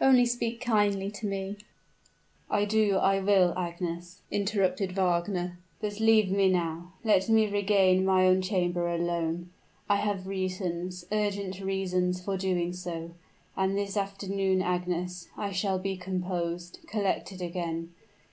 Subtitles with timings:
[0.00, 1.58] "Only speak kindly to me"
[2.50, 5.60] "I do, I will, Agnes," interrupted Wagner.
[5.80, 6.94] "But leave me now!
[7.04, 9.50] Let me regain my own chamber alone;
[9.88, 12.74] I have reasons, urgent reasons for so doing;
[13.56, 17.90] and this afternoon, Agnes, I shall be composed collected again.